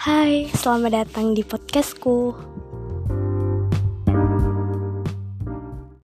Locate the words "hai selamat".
0.00-0.92